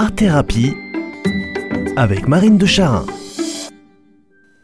Art 0.00 0.14
Thérapie 0.14 0.76
avec 1.96 2.28
Marine 2.28 2.56
de 2.56 2.66
Charin. 2.66 3.04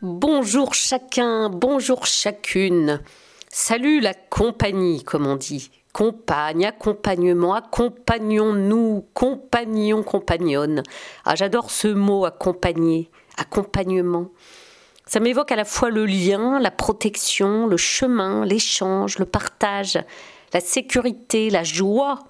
Bonjour 0.00 0.74
chacun, 0.74 1.50
bonjour 1.50 2.06
chacune. 2.06 3.00
Salut 3.48 3.98
la 3.98 4.14
compagnie, 4.14 5.02
comme 5.02 5.26
on 5.26 5.34
dit. 5.34 5.72
Compagne, 5.92 6.66
accompagnement, 6.66 7.52
accompagnons-nous, 7.52 9.06
compagnons, 9.12 10.04
compagnonne. 10.04 10.84
Ah, 11.24 11.34
j'adore 11.34 11.72
ce 11.72 11.88
mot 11.88 12.24
accompagner, 12.26 13.10
accompagnement. 13.36 14.28
Ça 15.04 15.18
m'évoque 15.18 15.50
à 15.50 15.56
la 15.56 15.64
fois 15.64 15.90
le 15.90 16.06
lien, 16.06 16.60
la 16.60 16.70
protection, 16.70 17.66
le 17.66 17.76
chemin, 17.76 18.44
l'échange, 18.44 19.18
le 19.18 19.24
partage, 19.24 19.98
la 20.52 20.60
sécurité, 20.60 21.50
la 21.50 21.64
joie. 21.64 22.20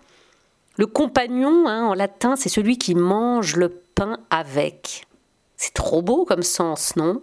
Le 0.76 0.86
compagnon, 0.86 1.68
hein, 1.68 1.84
en 1.84 1.94
latin, 1.94 2.34
c'est 2.34 2.48
celui 2.48 2.78
qui 2.78 2.96
mange 2.96 3.54
le 3.54 3.68
pain 3.68 4.18
avec. 4.28 5.06
C'est 5.56 5.72
trop 5.72 6.02
beau 6.02 6.24
comme 6.24 6.42
sens, 6.42 6.96
non? 6.96 7.22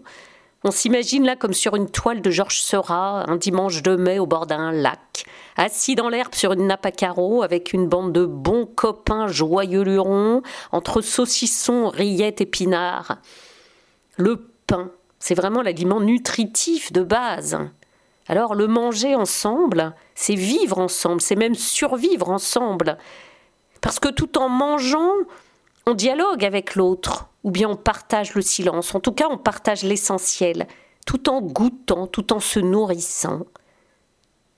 On 0.63 0.71
s'imagine 0.71 1.25
là 1.25 1.35
comme 1.35 1.53
sur 1.53 1.75
une 1.75 1.89
toile 1.89 2.21
de 2.21 2.29
Georges 2.29 2.61
Seurat, 2.61 3.29
un 3.29 3.35
dimanche 3.35 3.81
de 3.81 3.95
mai 3.95 4.19
au 4.19 4.27
bord 4.27 4.45
d'un 4.45 4.71
lac, 4.71 5.25
assis 5.57 5.95
dans 5.95 6.07
l'herbe 6.07 6.35
sur 6.35 6.53
une 6.53 6.67
nappe 6.67 6.85
à 6.85 6.91
carreaux 6.91 7.41
avec 7.41 7.73
une 7.73 7.87
bande 7.87 8.13
de 8.13 8.25
bons 8.25 8.67
copains 8.67 9.27
joyeux 9.27 9.81
lurons, 9.81 10.43
entre 10.71 11.01
saucissons, 11.01 11.89
rillettes, 11.89 12.41
épinards. 12.41 13.17
Le 14.17 14.37
pain, 14.67 14.91
c'est 15.19 15.35
vraiment 15.35 15.61
l'aliment 15.63 15.99
nutritif 15.99 16.93
de 16.93 17.01
base. 17.01 17.57
Alors 18.27 18.55
le 18.55 18.67
manger 18.67 19.15
ensemble, 19.15 19.93
c'est 20.15 20.35
vivre 20.35 20.77
ensemble, 20.77 21.21
c'est 21.21 21.35
même 21.35 21.55
survivre 21.55 22.29
ensemble. 22.29 22.97
Parce 23.81 23.99
que 23.99 24.09
tout 24.09 24.37
en 24.37 24.47
mangeant, 24.47 25.11
on 25.87 25.93
dialogue 25.93 26.45
avec 26.45 26.75
l'autre, 26.75 27.29
ou 27.43 27.51
bien 27.51 27.69
on 27.69 27.75
partage 27.75 28.35
le 28.35 28.41
silence, 28.41 28.93
en 28.93 28.99
tout 28.99 29.11
cas 29.11 29.27
on 29.29 29.37
partage 29.37 29.83
l'essentiel, 29.83 30.67
tout 31.05 31.29
en 31.29 31.41
goûtant, 31.41 32.07
tout 32.07 32.31
en 32.31 32.39
se 32.39 32.59
nourrissant. 32.59 33.41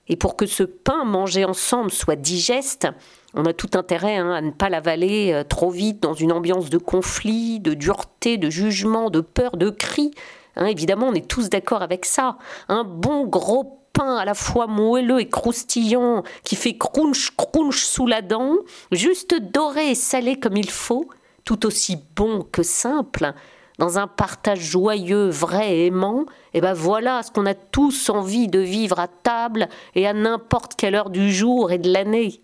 Et 0.08 0.16
pour 0.16 0.36
que 0.36 0.44
ce 0.44 0.62
pain 0.62 1.04
mangé 1.04 1.46
ensemble 1.46 1.90
soit 1.90 2.16
digeste, 2.16 2.88
on 3.32 3.46
a 3.46 3.54
tout 3.54 3.70
intérêt 3.74 4.16
hein, 4.16 4.32
à 4.32 4.40
ne 4.42 4.50
pas 4.50 4.68
l'avaler 4.68 5.32
euh, 5.32 5.44
trop 5.44 5.70
vite 5.70 6.00
dans 6.00 6.12
une 6.12 6.30
ambiance 6.30 6.68
de 6.68 6.78
conflit, 6.78 7.58
de 7.58 7.72
dureté, 7.72 8.36
de 8.36 8.50
jugement, 8.50 9.08
de 9.08 9.20
peur, 9.20 9.56
de 9.56 9.70
cri. 9.70 10.10
Hein, 10.56 10.66
évidemment, 10.66 11.08
on 11.08 11.14
est 11.14 11.26
tous 11.26 11.48
d'accord 11.48 11.82
avec 11.82 12.04
ça. 12.04 12.36
Un 12.68 12.84
bon 12.84 13.26
gros 13.26 13.83
pain 13.94 14.16
à 14.16 14.26
la 14.26 14.34
fois 14.34 14.66
moelleux 14.66 15.20
et 15.20 15.28
croustillant, 15.28 16.22
qui 16.42 16.56
fait 16.56 16.76
crunch 16.76 17.30
crunch 17.36 17.82
sous 17.82 18.06
la 18.06 18.20
dent, 18.20 18.56
juste 18.92 19.34
doré 19.34 19.92
et 19.92 19.94
salé 19.94 20.38
comme 20.38 20.58
il 20.58 20.70
faut, 20.70 21.08
tout 21.44 21.64
aussi 21.64 21.96
bon 22.14 22.46
que 22.52 22.62
simple, 22.62 23.32
dans 23.78 23.98
un 23.98 24.06
partage 24.06 24.60
joyeux, 24.60 25.28
vrai 25.28 25.76
et 25.76 25.86
aimant, 25.86 26.22
et 26.52 26.58
eh 26.58 26.60
ben 26.60 26.74
voilà 26.74 27.22
ce 27.22 27.30
qu'on 27.30 27.46
a 27.46 27.54
tous 27.54 28.10
envie 28.10 28.48
de 28.48 28.60
vivre 28.60 28.98
à 28.98 29.08
table 29.08 29.68
et 29.94 30.06
à 30.06 30.12
n'importe 30.12 30.74
quelle 30.76 30.94
heure 30.94 31.10
du 31.10 31.32
jour 31.32 31.72
et 31.72 31.78
de 31.78 31.92
l'année. 31.92 32.40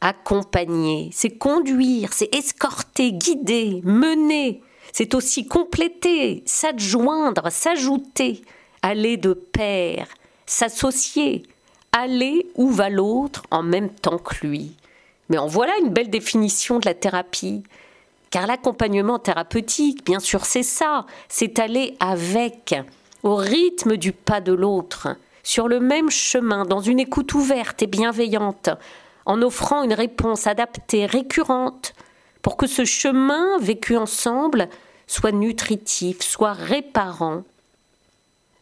Accompagner, 0.00 1.10
c'est 1.12 1.30
conduire, 1.30 2.12
c'est 2.12 2.34
escorter, 2.34 3.12
guider, 3.12 3.80
mener, 3.84 4.62
c'est 4.92 5.14
aussi 5.14 5.46
compléter, 5.46 6.42
s'adjoindre, 6.44 7.50
s'ajouter 7.50 8.42
aller 8.82 9.16
de 9.16 9.32
pair, 9.32 10.06
s'associer, 10.46 11.44
aller 11.92 12.46
où 12.56 12.68
va 12.68 12.90
l'autre 12.90 13.42
en 13.50 13.62
même 13.62 13.90
temps 13.90 14.18
que 14.18 14.46
lui. 14.46 14.76
Mais 15.28 15.38
en 15.38 15.46
voilà 15.46 15.72
une 15.78 15.90
belle 15.90 16.10
définition 16.10 16.78
de 16.78 16.86
la 16.86 16.94
thérapie. 16.94 17.62
Car 18.30 18.46
l'accompagnement 18.46 19.18
thérapeutique, 19.18 20.04
bien 20.04 20.18
sûr, 20.18 20.46
c'est 20.46 20.62
ça, 20.62 21.06
c'est 21.28 21.58
aller 21.58 21.96
avec, 22.00 22.74
au 23.22 23.36
rythme 23.36 23.96
du 23.96 24.12
pas 24.12 24.40
de 24.40 24.52
l'autre, 24.52 25.16
sur 25.42 25.68
le 25.68 25.80
même 25.80 26.10
chemin, 26.10 26.64
dans 26.64 26.80
une 26.80 26.98
écoute 26.98 27.34
ouverte 27.34 27.82
et 27.82 27.86
bienveillante, 27.86 28.70
en 29.26 29.42
offrant 29.42 29.82
une 29.82 29.92
réponse 29.92 30.46
adaptée, 30.46 31.06
récurrente, 31.06 31.94
pour 32.40 32.56
que 32.56 32.66
ce 32.66 32.84
chemin 32.84 33.58
vécu 33.60 33.96
ensemble 33.96 34.68
soit 35.06 35.32
nutritif, 35.32 36.20
soit 36.22 36.54
réparant, 36.54 37.44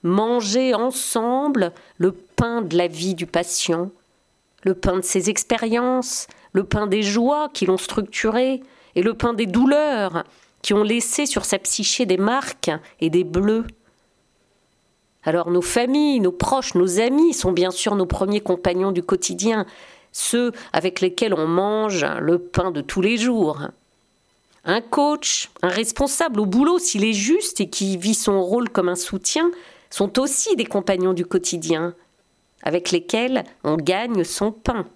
manger 0.03 0.75
ensemble 0.75 1.73
le 1.99 2.13
pain 2.13 2.63
de 2.63 2.77
la 2.77 2.87
vie 2.87 3.15
du 3.15 3.27
patient, 3.27 3.91
le 4.65 4.75
pain 4.75 4.97
de 4.97 5.05
ses 5.05 5.31
expériences, 5.31 6.27
le 6.53 6.65
pain 6.65 6.87
des 6.87 7.03
joies 7.03 7.49
qui 7.53 7.67
l'ont 7.67 7.77
structuré, 7.77 8.63
et 8.97 9.03
le 9.03 9.15
pain 9.15 9.35
des 9.35 9.47
douleurs 9.47 10.25
qui 10.63 10.75
ont 10.75 10.83
laissé 10.83 11.27
sur 11.27 11.45
sa 11.45 11.59
psyché 11.59 12.07
des 12.07 12.17
marques 12.17 12.71
et 13.01 13.11
des 13.11 13.25
bleus. 13.25 13.67
Alors 15.23 15.51
nos 15.51 15.63
familles, 15.63 16.21
nos 16.21 16.33
proches, 16.33 16.75
nos 16.75 16.99
amis 17.01 17.35
sont 17.35 17.53
bien 17.53 17.71
sûr 17.71 17.95
nos 17.95 18.07
premiers 18.07 18.41
compagnons 18.41 18.93
du 18.93 19.03
quotidien, 19.03 19.67
ceux 20.13 20.53
avec 20.73 21.01
lesquels 21.01 21.35
on 21.35 21.47
mange 21.47 22.05
le 22.21 22.39
pain 22.39 22.71
de 22.71 22.81
tous 22.81 23.01
les 23.01 23.17
jours. 23.17 23.61
Un 24.65 24.81
coach, 24.81 25.51
un 25.63 25.69
responsable 25.69 26.41
au 26.41 26.47
boulot 26.47 26.79
s'il 26.79 27.05
est 27.05 27.15
juste 27.15 27.61
et 27.61 27.71
qui 27.71 27.97
vit 27.97 28.15
son 28.15 28.43
rôle 28.43 28.69
comme 28.69 28.89
un 28.89 28.97
soutien, 28.97 29.51
sont 29.91 30.19
aussi 30.19 30.57
des 30.57 30.65
compagnons 30.65 31.13
du 31.13 31.27
quotidien, 31.27 31.95
avec 32.63 32.91
lesquels 32.91 33.45
on 33.65 33.77
gagne 33.77 34.25
son 34.25 34.53
pain. 34.53 34.87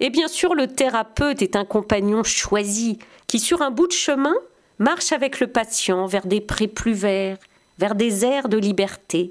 Et 0.00 0.10
bien 0.10 0.28
sûr, 0.28 0.54
le 0.54 0.68
thérapeute 0.68 1.42
est 1.42 1.56
un 1.56 1.64
compagnon 1.64 2.22
choisi, 2.22 2.98
qui 3.26 3.38
sur 3.38 3.62
un 3.62 3.70
bout 3.70 3.86
de 3.86 3.92
chemin 3.92 4.34
marche 4.78 5.12
avec 5.12 5.40
le 5.40 5.46
patient 5.46 6.06
vers 6.06 6.26
des 6.26 6.40
prés 6.40 6.68
plus 6.68 6.92
verts, 6.92 7.38
vers 7.78 7.94
des 7.94 8.24
airs 8.24 8.48
de 8.48 8.58
liberté. 8.58 9.30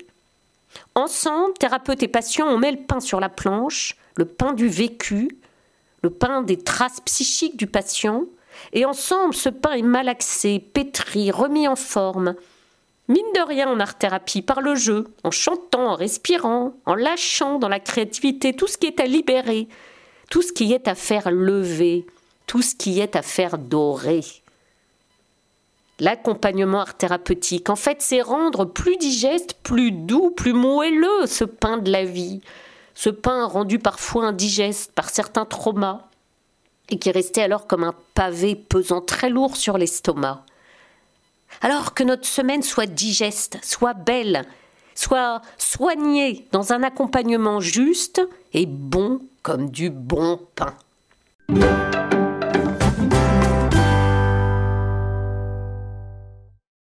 Ensemble, 0.96 1.54
thérapeute 1.54 2.04
et 2.04 2.08
patient, 2.08 2.48
on 2.48 2.58
met 2.58 2.72
le 2.72 2.80
pain 2.80 3.00
sur 3.00 3.20
la 3.20 3.30
planche, 3.30 3.96
le 4.16 4.26
pain 4.26 4.54
du 4.54 4.68
vécu, 4.68 5.38
le 6.02 6.10
pain 6.10 6.42
des 6.42 6.58
traces 6.58 7.02
psychiques 7.02 7.58
du 7.58 7.68
patient, 7.68 8.26
et 8.74 8.86
ensemble, 8.86 9.34
ce 9.34 9.50
pain 9.50 9.74
est 9.74 9.82
malaxé, 9.82 10.60
pétri, 10.60 11.32
remis 11.32 11.68
en 11.68 11.76
forme, 11.76 12.36
Mine 13.12 13.34
de 13.36 13.46
rien 13.46 13.70
en 13.70 13.82
art-thérapie, 13.82 14.42
par 14.42 14.62
le 14.62 14.74
jeu, 14.74 15.14
en 15.26 15.32
chantant, 15.32 15.88
en 15.88 15.96
respirant, 15.96 16.76
en 16.86 16.96
lâchant 16.96 17.60
dans 17.60 17.68
la 17.68 17.82
créativité 17.82 18.54
tout 18.56 18.68
ce 18.68 18.78
qui 18.78 18.88
est 18.88 19.02
à 19.02 19.06
libérer, 19.06 19.68
tout 20.30 20.42
ce 20.42 20.54
qui 20.54 20.72
est 20.72 20.88
à 20.88 20.96
faire 20.96 21.30
lever, 21.30 22.06
tout 22.48 22.62
ce 22.62 22.74
qui 22.74 23.02
est 23.02 23.18
à 23.18 23.22
faire 23.22 23.58
dorer. 23.58 24.22
L'accompagnement 26.00 26.80
art-thérapeutique, 26.80 27.70
en 27.70 27.76
fait, 27.76 27.98
c'est 28.02 28.22
rendre 28.22 28.64
plus 28.64 28.96
digeste, 28.96 29.58
plus 29.62 29.92
doux, 29.92 30.32
plus 30.32 30.54
moelleux 30.54 31.26
ce 31.26 31.44
pain 31.44 31.80
de 31.80 31.92
la 31.92 32.06
vie, 32.06 32.40
ce 32.96 33.10
pain 33.10 33.46
rendu 33.46 33.78
parfois 33.78 34.28
indigeste 34.28 34.94
par 34.94 35.10
certains 35.10 35.44
traumas, 35.44 36.08
et 36.88 36.98
qui 36.98 37.12
restait 37.12 37.42
alors 37.42 37.68
comme 37.68 37.84
un 37.84 37.96
pavé 38.14 38.56
pesant 38.56 39.02
très 39.02 39.30
lourd 39.30 39.58
sur 39.58 39.78
l'estomac. 39.78 40.46
Alors 41.60 41.94
que 41.94 42.04
notre 42.04 42.26
semaine 42.26 42.64
soit 42.64 42.86
digeste, 42.86 43.60
soit 43.62 43.94
belle, 43.94 44.46
soit 44.96 45.42
soignée 45.58 46.48
dans 46.52 46.74
un 46.74 46.84
accompagnement 46.84 47.60
juste 47.60 48.22
et 48.54 48.66
bon 48.66 49.20
comme 49.44 49.70
du 49.70 49.90
bon 49.90 50.40
pain. 50.56 50.76